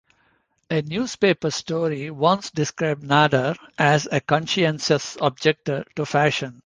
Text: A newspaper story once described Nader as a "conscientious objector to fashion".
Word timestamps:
A 0.71 0.81
newspaper 0.81 1.51
story 1.51 2.09
once 2.09 2.49
described 2.49 3.03
Nader 3.03 3.55
as 3.77 4.07
a 4.11 4.19
"conscientious 4.19 5.15
objector 5.21 5.85
to 5.95 6.07
fashion". 6.07 6.59